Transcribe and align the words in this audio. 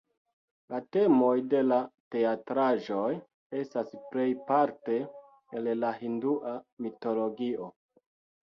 La 0.73 0.77
temoj 0.95 1.33
de 1.51 1.59
la 1.65 1.77
teatraĵoj 2.15 3.11
estas 3.61 3.93
plejparte 4.15 4.99
el 5.61 5.71
la 5.85 5.95
hindua 6.03 6.57
mitologio. 6.87 7.71